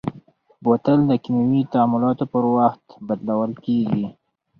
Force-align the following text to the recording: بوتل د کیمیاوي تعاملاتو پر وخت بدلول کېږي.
بوتل 0.63 0.99
د 1.07 1.11
کیمیاوي 1.23 1.61
تعاملاتو 1.73 2.23
پر 2.33 2.43
وخت 2.57 2.83
بدلول 3.07 3.51
کېږي. 3.65 4.05